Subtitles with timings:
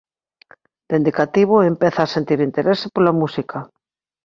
[0.89, 3.57] Dende cativo empeza a sentir interese pola música.